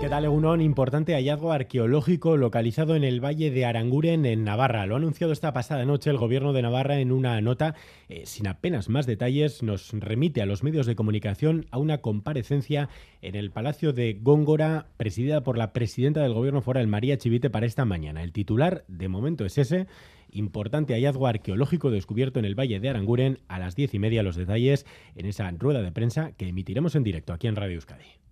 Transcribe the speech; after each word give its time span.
¿Qué 0.00 0.08
tal, 0.08 0.24
Egunon? 0.24 0.62
Importante 0.62 1.12
hallazgo 1.12 1.52
arqueológico 1.52 2.38
localizado 2.38 2.96
en 2.96 3.04
el 3.04 3.22
Valle 3.22 3.50
de 3.50 3.66
Aranguren, 3.66 4.24
en 4.24 4.44
Navarra. 4.44 4.86
Lo 4.86 4.94
ha 4.94 4.98
anunciado 4.98 5.30
esta 5.30 5.52
pasada 5.52 5.84
noche 5.84 6.08
el 6.08 6.16
Gobierno 6.16 6.54
de 6.54 6.62
Navarra 6.62 7.00
en 7.00 7.12
una 7.12 7.38
nota. 7.42 7.74
Eh, 8.08 8.22
sin 8.24 8.46
apenas 8.46 8.88
más 8.88 9.04
detalles, 9.04 9.62
nos 9.62 9.92
remite 9.92 10.40
a 10.40 10.46
los 10.46 10.62
medios 10.62 10.86
de 10.86 10.96
comunicación 10.96 11.66
a 11.70 11.76
una 11.76 11.98
comparecencia 11.98 12.88
en 13.20 13.36
el 13.36 13.50
Palacio 13.50 13.92
de 13.92 14.14
Góngora, 14.14 14.86
presidida 14.96 15.42
por 15.42 15.58
la 15.58 15.74
presidenta 15.74 16.22
del 16.22 16.32
Gobierno 16.32 16.62
foral, 16.62 16.86
María 16.86 17.18
Chivite, 17.18 17.50
para 17.50 17.66
esta 17.66 17.84
mañana. 17.84 18.22
El 18.22 18.32
titular, 18.32 18.84
de 18.88 19.08
momento, 19.08 19.44
es 19.44 19.58
ese. 19.58 19.86
Importante 20.32 20.94
hallazgo 20.94 21.26
arqueológico 21.26 21.90
descubierto 21.90 22.38
en 22.38 22.46
el 22.46 22.58
Valle 22.58 22.80
de 22.80 22.88
Aranguren 22.88 23.40
a 23.48 23.58
las 23.58 23.76
diez 23.76 23.92
y 23.92 23.98
media. 23.98 24.22
Los 24.22 24.36
detalles 24.36 24.86
en 25.14 25.26
esa 25.26 25.50
rueda 25.50 25.82
de 25.82 25.92
prensa 25.92 26.32
que 26.32 26.48
emitiremos 26.48 26.94
en 26.94 27.04
directo 27.04 27.34
aquí 27.34 27.48
en 27.48 27.56
Radio 27.56 27.74
Euskadi. 27.74 28.29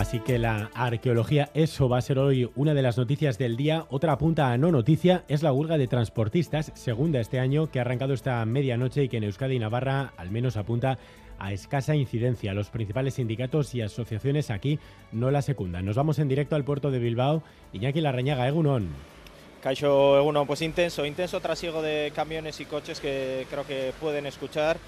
Así 0.00 0.18
que 0.20 0.38
la 0.38 0.70
arqueología, 0.72 1.50
eso 1.52 1.86
va 1.90 1.98
a 1.98 2.00
ser 2.00 2.18
hoy 2.18 2.50
una 2.56 2.72
de 2.72 2.80
las 2.80 2.96
noticias 2.96 3.36
del 3.36 3.58
día. 3.58 3.84
Otra 3.90 4.16
punta 4.16 4.50
a 4.50 4.56
no 4.56 4.72
noticia 4.72 5.24
es 5.28 5.42
la 5.42 5.52
huelga 5.52 5.76
de 5.76 5.88
transportistas, 5.88 6.72
segunda 6.74 7.20
este 7.20 7.38
año, 7.38 7.70
que 7.70 7.80
ha 7.80 7.82
arrancado 7.82 8.14
esta 8.14 8.42
medianoche 8.46 9.04
y 9.04 9.08
que 9.10 9.18
en 9.18 9.24
Euskadi 9.24 9.56
y 9.56 9.58
Navarra 9.58 10.14
al 10.16 10.30
menos 10.30 10.56
apunta 10.56 10.96
a 11.38 11.52
escasa 11.52 11.94
incidencia. 11.96 12.54
Los 12.54 12.70
principales 12.70 13.14
sindicatos 13.14 13.74
y 13.74 13.82
asociaciones 13.82 14.50
aquí 14.50 14.78
no 15.12 15.30
la 15.30 15.42
secundan. 15.42 15.84
Nos 15.84 15.96
vamos 15.96 16.18
en 16.18 16.28
directo 16.28 16.56
al 16.56 16.64
puerto 16.64 16.90
de 16.90 16.98
Bilbao. 16.98 17.42
Iñaki 17.74 18.00
Larrañaga, 18.00 18.48
Egunon. 18.48 18.88
Caixo 19.62 20.18
Egunon, 20.18 20.46
pues 20.46 20.62
intenso, 20.62 21.04
intenso 21.04 21.38
trasiego 21.40 21.82
de 21.82 22.12
camiones 22.14 22.60
y 22.60 22.64
coches 22.64 22.98
que 22.98 23.46
creo 23.50 23.66
que 23.66 23.92
pueden 24.00 24.24
escuchar 24.24 24.78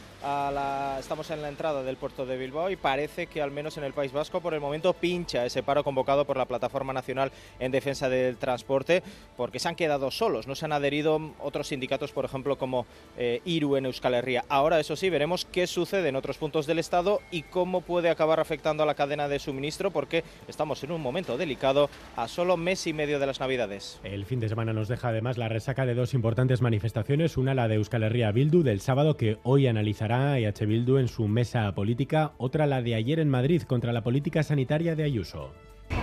estamos 1.00 1.30
en 1.30 1.42
la 1.42 1.48
entrada 1.48 1.82
del 1.82 1.96
puerto 1.96 2.24
de 2.24 2.36
Bilbao 2.36 2.70
y 2.70 2.76
parece 2.76 3.26
que 3.26 3.42
al 3.42 3.50
menos 3.50 3.76
en 3.76 3.82
el 3.82 3.92
País 3.92 4.12
Vasco 4.12 4.40
por 4.40 4.54
el 4.54 4.60
momento 4.60 4.92
pincha 4.92 5.44
ese 5.44 5.64
paro 5.64 5.82
convocado 5.82 6.24
por 6.24 6.36
la 6.36 6.44
Plataforma 6.44 6.92
Nacional 6.92 7.32
en 7.58 7.72
Defensa 7.72 8.08
del 8.08 8.36
Transporte 8.36 9.02
porque 9.36 9.58
se 9.58 9.68
han 9.68 9.74
quedado 9.74 10.12
solos, 10.12 10.46
no 10.46 10.54
se 10.54 10.64
han 10.64 10.72
adherido 10.72 11.32
otros 11.40 11.68
sindicatos, 11.68 12.12
por 12.12 12.24
ejemplo, 12.24 12.56
como 12.56 12.86
eh, 13.18 13.40
IRU 13.44 13.76
en 13.76 13.86
Euskal 13.86 14.14
Herria. 14.14 14.44
Ahora, 14.48 14.78
eso 14.78 14.94
sí, 14.94 15.10
veremos 15.10 15.44
qué 15.44 15.66
sucede 15.66 16.08
en 16.08 16.16
otros 16.16 16.38
puntos 16.38 16.66
del 16.66 16.78
Estado 16.78 17.20
y 17.32 17.42
cómo 17.42 17.80
puede 17.80 18.08
acabar 18.08 18.38
afectando 18.38 18.84
a 18.84 18.86
la 18.86 18.94
cadena 18.94 19.26
de 19.26 19.40
suministro 19.40 19.90
porque 19.90 20.22
estamos 20.46 20.84
en 20.84 20.92
un 20.92 21.00
momento 21.00 21.36
delicado 21.36 21.90
a 22.14 22.28
solo 22.28 22.56
mes 22.56 22.86
y 22.86 22.92
medio 22.92 23.18
de 23.18 23.26
las 23.26 23.40
Navidades. 23.40 23.98
El 24.04 24.24
fin 24.24 24.38
de 24.38 24.48
semana 24.48 24.61
nos 24.64 24.88
deja 24.88 25.08
además 25.08 25.38
la 25.38 25.48
resaca 25.48 25.84
de 25.84 25.94
dos 25.94 26.14
importantes 26.14 26.62
manifestaciones, 26.62 27.36
una 27.36 27.54
la 27.54 27.68
de 27.68 27.74
Euskal 27.74 28.04
Herria 28.04 28.30
Bildu 28.30 28.62
del 28.62 28.80
sábado 28.80 29.16
que 29.16 29.38
hoy 29.42 29.66
analizará 29.66 30.38
EH 30.38 30.66
Bildu 30.66 30.98
en 30.98 31.08
su 31.08 31.26
mesa 31.26 31.74
política, 31.74 32.32
otra 32.38 32.66
la 32.66 32.82
de 32.82 32.94
ayer 32.94 33.18
en 33.18 33.28
Madrid 33.28 33.62
contra 33.62 33.92
la 33.92 34.02
política 34.02 34.42
sanitaria 34.42 34.94
de 34.94 35.04
Ayuso. 35.04 35.52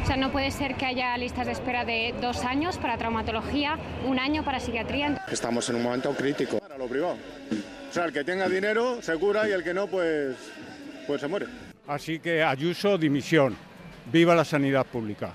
O 0.04 0.06
sea, 0.06 0.18
no 0.18 0.32
puede 0.32 0.52
ser 0.52 0.76
que 0.76 0.86
haya 0.86 1.18
listas 1.18 1.46
de 1.46 1.54
espera 1.54 1.86
de 1.86 2.14
dos 2.22 2.44
años 2.44 2.78
para 2.78 2.98
traumatología, 2.98 3.78
un 4.06 4.20
año 4.20 4.44
para 4.44 4.60
psiquiatría. 4.60 5.24
Estamos 5.32 5.70
en 5.70 5.78
un 5.78 5.84
momento 5.84 6.12
crítico 6.14 6.60
para 6.60 6.78
lo 6.78 6.88
privado. 6.88 7.16
O 7.90 7.94
sea, 7.94 8.06
el 8.06 8.14
que 8.14 8.24
tenga 8.24 8.48
dinero 8.50 9.02
se 9.02 9.16
cura 9.18 9.48
y 9.48 9.52
el 9.52 9.64
que 9.64 9.74
no, 9.74 9.88
pues, 9.88 10.36
pues 11.08 11.22
se 11.22 11.28
muere. 11.28 11.48
Así 11.88 12.20
que 12.20 12.44
Ayuso, 12.44 12.98
dimisión. 12.98 13.56
Viva 14.12 14.36
la 14.36 14.46
sanidad 14.46 14.86
pública. 14.86 15.34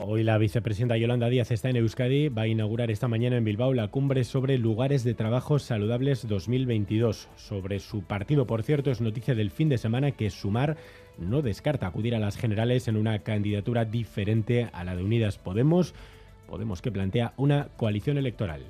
Hoy 0.00 0.24
la 0.24 0.38
vicepresidenta 0.38 0.96
Yolanda 0.96 1.28
Díaz 1.28 1.50
está 1.50 1.70
en 1.70 1.76
Euskadi. 1.76 2.28
Va 2.28 2.42
a 2.42 2.46
inaugurar 2.46 2.90
esta 2.90 3.08
mañana 3.08 3.36
en 3.36 3.44
Bilbao 3.44 3.72
la 3.74 3.88
cumbre 3.88 4.24
sobre 4.24 4.58
lugares 4.58 5.04
de 5.04 5.14
trabajo 5.14 5.58
saludables 5.58 6.26
2022. 6.26 7.28
Sobre 7.36 7.78
su 7.78 8.02
partido, 8.02 8.46
por 8.46 8.62
cierto, 8.62 8.90
es 8.90 9.00
noticia 9.00 9.34
del 9.34 9.50
fin 9.50 9.68
de 9.68 9.78
semana 9.78 10.10
que 10.10 10.30
Sumar 10.30 10.76
no 11.18 11.42
descarta 11.42 11.86
acudir 11.86 12.14
a 12.14 12.18
las 12.18 12.36
generales 12.36 12.88
en 12.88 12.96
una 12.96 13.20
candidatura 13.20 13.84
diferente 13.84 14.68
a 14.72 14.84
la 14.84 14.96
de 14.96 15.04
Unidas 15.04 15.38
Podemos. 15.38 15.94
Podemos 16.48 16.82
que 16.82 16.92
plantea 16.92 17.32
una 17.36 17.68
coalición 17.76 18.18
electoral. 18.18 18.62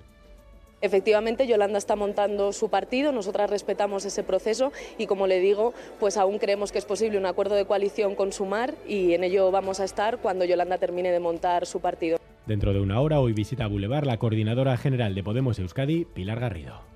Efectivamente, 0.84 1.47
Yolanda 1.47 1.78
está 1.78 1.97
montando 1.97 2.53
su 2.53 2.69
partido, 2.69 3.11
nosotras 3.11 3.49
respetamos 3.49 4.05
ese 4.05 4.22
proceso 4.22 4.71
y, 4.99 5.06
como 5.06 5.27
le 5.27 5.41
digo, 5.41 5.72
pues 5.99 6.19
aún 6.19 6.39
creemos 6.39 6.72
que 6.72 6.78
es 6.78 6.84
posible 6.84 7.17
un 7.17 7.25
acuerdo 7.25 7.55
de 7.55 7.65
coalición 7.65 8.15
con 8.15 8.33
Sumar 8.33 8.75
y 8.87 9.15
en 9.15 9.25
ello 9.25 9.50
vamos 9.50 9.81
a 9.81 9.84
estar 9.84 10.19
cuando 10.19 10.45
Yolanda 10.45 10.77
termine 10.77 11.11
de 11.11 11.21
montar 11.21 11.65
su 11.65 11.81
partido. 11.81 12.19
Dentro 12.45 12.75
de 12.75 12.81
una 12.81 13.00
hora, 13.00 13.19
hoy 13.19 13.33
visita 13.33 13.67
Boulevard 13.67 14.05
la 14.05 14.19
coordinadora 14.19 14.77
general 14.77 15.15
de 15.15 15.22
Podemos 15.22 15.59
Euskadi, 15.59 16.05
Pilar 16.05 16.39
Garrido. 16.39 16.94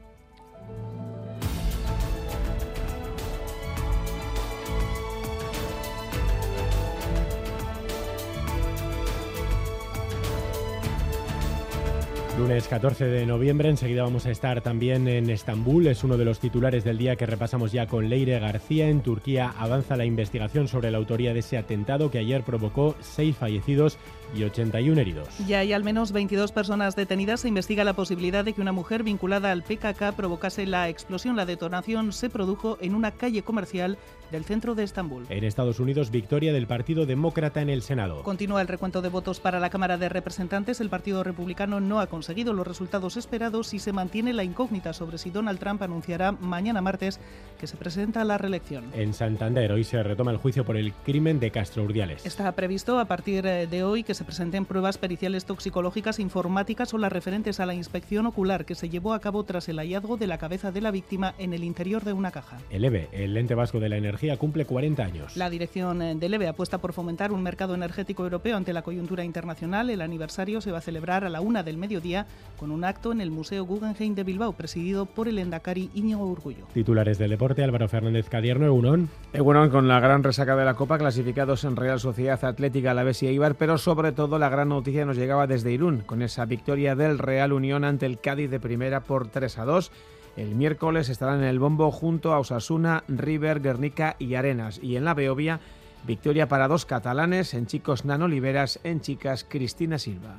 Lunes 12.39 12.69
14 12.69 13.07
de 13.07 13.27
noviembre, 13.27 13.69
enseguida 13.69 14.05
vamos 14.05 14.25
a 14.27 14.31
estar 14.31 14.61
también 14.61 15.09
en 15.09 15.29
Estambul, 15.29 15.89
es 15.89 16.05
uno 16.05 16.17
de 16.17 16.25
los 16.25 16.39
titulares 16.39 16.85
del 16.85 16.97
día 16.97 17.17
que 17.17 17.27
repasamos 17.27 17.73
ya 17.73 17.89
con 17.89 18.09
Leire 18.09 18.39
García. 18.39 18.89
En 18.89 19.03
Turquía 19.03 19.53
avanza 19.59 19.97
la 19.97 20.05
investigación 20.05 20.69
sobre 20.69 20.93
la 20.93 20.99
autoría 20.99 21.35
de 21.35 21.41
ese 21.41 21.59
atentado 21.59 22.13
que 22.13 22.19
ayer 22.19 22.45
provocó 22.45 22.95
seis 23.01 23.37
fallecidos 23.37 23.99
y 24.37 24.45
81 24.45 25.01
heridos. 25.01 25.29
Ya 25.49 25.61
hay 25.61 25.73
al 25.73 25.83
menos 25.83 26.13
22 26.13 26.53
personas 26.53 26.95
detenidas. 26.95 27.41
Se 27.41 27.49
investiga 27.49 27.83
la 27.83 27.95
posibilidad 27.95 28.45
de 28.45 28.53
que 28.53 28.61
una 28.61 28.73
mujer 28.73 29.03
vinculada 29.03 29.51
al 29.51 29.65
PKK 29.65 30.13
provocase 30.15 30.65
la 30.65 30.89
explosión. 30.89 31.35
La 31.35 31.47
detonación 31.47 32.13
se 32.13 32.31
produjo 32.31 32.79
en 32.81 32.95
una 32.95 33.11
calle 33.11 33.43
comercial 33.43 33.99
del 34.31 34.45
centro 34.45 34.75
de 34.75 34.85
Estambul. 34.85 35.25
En 35.31 35.43
Estados 35.43 35.81
Unidos, 35.81 36.11
victoria 36.11 36.53
del 36.53 36.67
Partido 36.67 37.07
Demócrata 37.07 37.63
en 37.63 37.71
el 37.71 37.83
Senado. 37.83 38.23
Continúa 38.23 38.61
el 38.61 38.69
recuento 38.69 39.01
de 39.01 39.09
votos 39.09 39.41
para 39.41 39.59
la 39.59 39.71
Cámara 39.71 39.97
de 39.97 40.11
Representantes. 40.11 40.81
El 40.81 40.91
Partido 40.91 41.25
Republicano 41.25 41.81
no 41.81 41.99
ha 41.99 42.07
conseguido 42.07 42.28
los 42.29 42.67
resultados 42.67 43.17
esperados 43.17 43.73
y 43.75 43.79
se 43.79 43.93
mantiene 43.93 44.33
la 44.33 44.45
incógnita 44.45 44.93
sobre 44.93 45.19
si 45.19 45.31
Donald 45.31 45.59
Trump 45.59 45.83
anunciará 45.83 46.33
mañana 46.33 46.81
martes 46.81 47.19
que 47.59 47.67
se 47.67 47.77
presenta 47.77 48.21
a 48.21 48.25
la 48.25 48.39
reelección. 48.39 48.85
En 48.95 49.15
Santander 49.15 49.73
hoy 49.73 49.83
se 49.83 50.03
retoma 50.03 50.31
el 50.31 50.37
juicio 50.37 50.65
por 50.65 50.77
el 50.77 50.93
crimen 50.93 51.41
de 51.41 51.51
Castro 51.51 51.83
Urdiales. 51.83 52.25
Está 52.25 52.53
previsto 52.53 53.01
a 53.01 53.07
partir 53.07 53.47
eh, 53.47 53.67
de 53.67 53.83
hoy 53.83 54.05
que 54.05 54.15
se 54.15 54.25
presenten 54.25 54.67
pruebas 54.67 54.99
periciales 54.99 55.47
toxicológicas, 55.47 56.21
informáticas 56.21 56.95
o 56.95 56.99
las 56.99 57.11
referentes 57.11 57.61
a 57.61 57.67
la 57.67 57.75
inspección 57.75 58.27
ocular 58.27 58.65
que 58.65 58.75
se 58.75 58.89
llevó 58.89 59.15
a 59.15 59.21
cabo 59.21 59.43
tras 59.45 59.69
el 59.69 59.79
hallazgo 59.79 60.17
de 60.17 60.27
la 60.27 60.39
cabeza 60.39 60.71
de 60.71 60.81
la 60.81 60.91
víctima 60.91 61.35
en 61.39 61.55
el 61.55 61.65
interior 61.65 62.05
de 62.05 62.13
una 62.13 62.31
caja. 62.31 62.59
El 62.71 62.85
EVE, 62.85 63.09
el 63.13 63.37
ente 63.37 63.55
vasco 63.55 63.81
de 63.81 63.89
la 63.89 63.97
energía, 63.97 64.37
cumple 64.37 64.67
40 64.67 65.03
años. 65.03 65.37
La 65.37 65.51
dirección 65.51 66.03
eh, 66.03 66.15
del 66.15 66.35
EVE 66.35 66.49
apuesta 66.49 66.79
por 66.79 66.93
fomentar 66.93 67.33
un 67.33 67.43
mercado 67.43 67.75
energético 67.75 68.23
europeo 68.23 68.57
ante 68.57 68.73
la 68.73 68.83
coyuntura 68.83 69.25
internacional. 69.25 69.91
El 69.91 70.03
aniversario 70.03 70.61
se 70.61 70.71
va 70.71 70.79
a 70.79 70.83
celebrar 70.83 71.25
a 71.25 71.31
la 71.31 71.41
una 71.41 71.63
del 71.63 71.79
mediodía 71.79 72.18
con 72.59 72.73
un 72.73 72.83
acto 72.83 73.13
en 73.13 73.21
el 73.21 73.31
Museo 73.31 73.65
Guggenheim 73.65 74.17
de 74.17 74.25
Bilbao, 74.25 74.53
presidido 74.53 75.07
por 75.07 75.29
el 75.29 75.39
endacari 75.39 75.91
Íñigo 75.95 76.27
Urgullo. 76.27 76.67
Titulares 76.75 77.17
del 77.19 77.31
deporte, 77.31 77.63
Álvaro 77.63 77.89
Fernández 77.89 78.29
Cadierno, 78.29 78.67
Egunon. 78.67 79.09
Egunon 79.33 79.71
con 79.71 79.87
la 79.87 80.01
gran 80.01 80.25
resaca 80.25 80.57
de 80.57 80.65
la 80.65 80.75
Copa, 80.75 80.99
clasificados 80.99 81.63
en 81.63 81.77
Real 81.77 82.01
Sociedad 82.01 82.45
Atlética, 82.45 82.95
la 82.95 83.09
y 83.09 83.27
Eibar, 83.27 83.55
pero 83.55 83.79
sobre 83.79 84.11
todo 84.11 84.39
la 84.39 84.49
la 84.49 84.53
gran 84.53 84.71
noticia 84.71 85.05
nos 85.05 85.19
llegaba 85.19 85.47
desde 85.47 85.73
Irún, 85.73 85.99
con 86.07 86.23
esa 86.23 86.47
victoria 86.47 86.97
del 86.97 87.19
Real 87.19 87.53
Unión 87.53 87.85
ante 87.85 88.07
el 88.07 88.19
Cádiz 88.19 88.49
de 88.51 88.59
primera 88.59 89.01
por 89.01 89.29
3 89.29 89.59
a 89.59 89.67
2. 89.67 89.93
El 90.39 90.55
miércoles 90.55 91.11
estarán 91.11 91.41
en 91.41 91.49
el 91.49 91.59
bombo 91.59 91.91
junto 91.91 92.33
a 92.33 92.39
Osasuna, 92.39 93.05
River, 93.09 93.61
Guernica 93.61 94.17
y 94.19 94.37
Arenas. 94.37 94.81
Y 94.83 94.97
en 94.97 95.05
la 95.05 95.13
Beovia, 95.13 95.61
victoria 96.07 96.49
para 96.49 96.67
dos 96.67 96.87
catalanes, 96.87 97.53
en 97.53 97.67
chicos 97.67 98.07
Nano 98.07 98.25
Oliveras, 98.25 98.81
en 98.85 99.03
chicas 99.03 99.45
Cristina 99.47 99.99
Silva. 99.99 100.39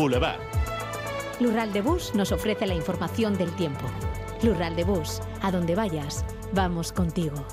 Boulevard. 0.00 0.40
Lural 1.40 1.74
de 1.74 1.82
Bus 1.82 2.14
nos 2.14 2.32
ofrece 2.32 2.66
la 2.66 2.74
información 2.74 3.36
del 3.36 3.54
tiempo. 3.54 3.84
Lural 4.42 4.74
de 4.74 4.84
Bus, 4.84 5.20
a 5.42 5.52
donde 5.52 5.74
vayas, 5.74 6.24
vamos 6.54 6.90
contigo. 6.90 7.46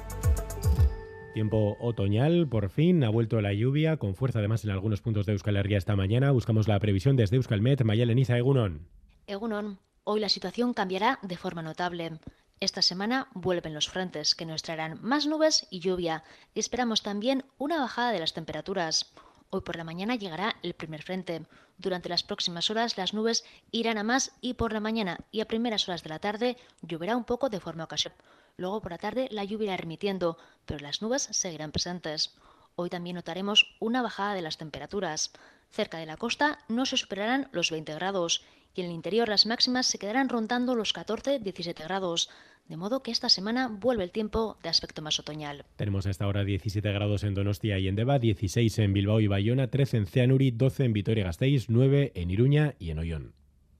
Tiempo 1.33 1.75
otoñal, 1.81 2.47
por 2.47 2.69
fin, 2.69 3.03
ha 3.03 3.09
vuelto 3.09 3.41
la 3.41 3.51
lluvia, 3.51 3.97
con 3.97 4.15
fuerza 4.15 4.39
además 4.39 4.63
en 4.63 4.69
algunos 4.69 5.01
puntos 5.01 5.25
de 5.25 5.33
Euskal 5.33 5.57
Herria 5.57 5.77
esta 5.77 5.97
mañana. 5.97 6.31
Buscamos 6.31 6.69
la 6.69 6.79
previsión 6.79 7.17
desde 7.17 7.35
Euskalmet. 7.35 7.83
Mayeleniza 7.83 8.37
Egunon. 8.37 8.87
Egunon, 9.27 9.79
hoy 10.05 10.21
la 10.21 10.29
situación 10.29 10.73
cambiará 10.73 11.19
de 11.23 11.35
forma 11.35 11.61
notable. 11.61 12.13
Esta 12.61 12.81
semana 12.81 13.27
vuelven 13.33 13.73
los 13.73 13.89
frentes 13.89 14.35
que 14.35 14.45
nos 14.45 14.61
traerán 14.63 14.99
más 15.01 15.27
nubes 15.27 15.67
y 15.69 15.81
lluvia 15.81 16.23
y 16.53 16.61
esperamos 16.61 17.03
también 17.03 17.43
una 17.57 17.81
bajada 17.81 18.13
de 18.13 18.19
las 18.19 18.33
temperaturas. 18.33 19.13
Hoy 19.49 19.61
por 19.61 19.77
la 19.77 19.85
mañana 19.85 20.15
llegará 20.15 20.57
el 20.61 20.73
primer 20.73 21.03
frente. 21.03 21.45
Durante 21.77 22.09
las 22.09 22.23
próximas 22.23 22.69
horas 22.69 22.97
las 22.97 23.13
nubes 23.13 23.45
irán 23.71 23.97
a 23.97 24.03
más 24.03 24.33
y 24.41 24.55
por 24.55 24.73
la 24.73 24.81
mañana 24.81 25.19
y 25.31 25.39
a 25.39 25.47
primeras 25.47 25.87
horas 25.87 26.03
de 26.03 26.09
la 26.09 26.19
tarde 26.19 26.57
lloverá 26.81 27.15
un 27.15 27.23
poco 27.23 27.49
de 27.49 27.61
forma 27.61 27.85
ocasional. 27.85 28.19
Luego 28.57 28.81
por 28.81 28.91
la 28.91 28.97
tarde 28.97 29.29
la 29.31 29.45
lluvia 29.45 29.67
irá 29.67 29.77
remitiendo, 29.77 30.37
pero 30.65 30.79
las 30.81 31.01
nubes 31.01 31.29
seguirán 31.31 31.71
presentes. 31.71 32.35
Hoy 32.75 32.89
también 32.89 33.15
notaremos 33.15 33.75
una 33.79 34.01
bajada 34.01 34.33
de 34.33 34.41
las 34.41 34.57
temperaturas. 34.57 35.31
Cerca 35.69 35.97
de 35.97 36.05
la 36.05 36.17
costa 36.17 36.59
no 36.67 36.85
se 36.85 36.97
superarán 36.97 37.49
los 37.51 37.71
20 37.71 37.93
grados 37.95 38.43
y 38.73 38.81
en 38.81 38.87
el 38.87 38.93
interior 38.93 39.27
las 39.27 39.45
máximas 39.45 39.87
se 39.87 39.97
quedarán 39.97 40.29
rondando 40.29 40.75
los 40.75 40.93
14-17 40.93 41.83
grados. 41.83 42.29
De 42.67 42.77
modo 42.77 43.01
que 43.01 43.11
esta 43.11 43.29
semana 43.29 43.69
vuelve 43.69 44.03
el 44.03 44.11
tiempo 44.11 44.57
de 44.61 44.69
aspecto 44.69 45.01
más 45.01 45.19
otoñal. 45.19 45.65
Tenemos 45.77 46.05
hasta 46.05 46.25
ahora 46.25 46.43
17 46.43 46.91
grados 46.91 47.23
en 47.23 47.33
Donostia 47.33 47.79
y 47.79 47.87
en 47.87 47.95
Deva, 47.95 48.19
16 48.19 48.79
en 48.79 48.93
Bilbao 48.93 49.21
y 49.21 49.27
Bayona, 49.27 49.67
13 49.67 49.97
en 49.97 50.05
Ceanuri, 50.05 50.51
12 50.51 50.85
en 50.85 50.93
Vitoria-Gasteiz, 50.93 51.69
9 51.69 52.11
en 52.13 52.29
Iruña 52.29 52.75
y 52.77 52.91
en 52.91 52.99
Ollón. 52.99 53.33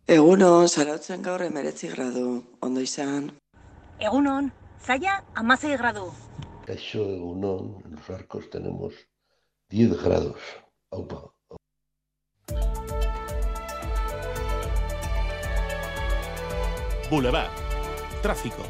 Egunon, 0.07 0.69
zarautzen 0.69 1.21
gaur 1.21 1.41
emeretzi 1.43 1.89
gradu, 1.91 2.45
ondo 2.61 2.79
izan. 2.79 3.33
Egunon, 3.99 4.53
zaya 4.79 5.25
amasei 5.35 5.75
gradu. 5.75 6.13
Eso, 6.65 7.03
Egunon, 7.11 7.83
en 7.83 7.95
los 7.95 8.09
arcos 8.09 8.49
tenemos 8.49 8.93
10 9.69 10.01
grados. 10.01 10.39
Aupa. 10.91 11.36
Boulevard. 17.09 17.49
Tráfico. 18.21 18.63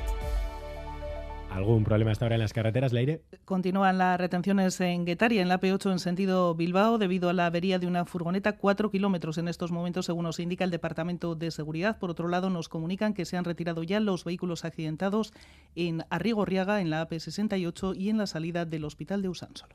¿Algún 1.50 1.84
problema 1.84 2.12
hasta 2.12 2.26
ahora 2.26 2.36
en 2.36 2.42
las 2.42 2.54
carreteras, 2.54 2.94
Leire? 2.94 3.24
Continúan 3.44 3.98
las 3.98 4.20
retenciones 4.20 4.80
en 4.80 5.06
Guetaria, 5.06 5.42
en 5.42 5.48
la 5.48 5.60
P8 5.60 5.92
en 5.92 5.98
sentido 5.98 6.54
Bilbao, 6.54 7.00
debido 7.00 7.30
a 7.30 7.34
la 7.34 7.48
avería 7.48 7.80
de 7.80 7.88
una 7.88 8.06
furgoneta, 8.06 8.58
cuatro 8.58 8.92
kilómetros 8.92 9.40
en 9.40 9.48
estos 9.48 9.72
momentos, 9.72 10.06
según 10.06 10.26
nos 10.26 10.40
indica 10.40 10.66
el 10.66 10.70
Departamento 10.70 11.34
de 11.34 11.50
Seguridad. 11.50 11.98
Por 11.98 12.12
otro 12.12 12.28
lado, 12.28 12.52
nos 12.52 12.70
comunican 12.70 13.16
que 13.16 13.26
se 13.26 13.38
han 13.38 13.44
retirado 13.44 13.82
ya 13.82 14.00
los 14.00 14.24
vehículos 14.24 14.66
accidentados 14.66 15.34
en 15.74 16.06
Arrigorriaga, 16.12 16.80
en 16.80 16.92
la 16.92 17.08
AP68 17.08 17.96
y 17.98 18.10
en 18.10 18.20
la 18.20 18.28
salida 18.28 18.66
del 18.66 18.86
Hospital 18.86 19.24
de 19.24 19.30
Usánsolo. 19.30 19.74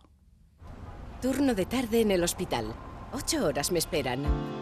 Turno 1.21 1.55
de 1.55 1.67
tarde 1.67 2.03
en 2.03 2.13
el 2.13 2.23
hospital. 2.23 2.67
Ocho 3.13 3.45
horas 3.45 3.73
me 3.73 3.81
esperan. 3.81 4.62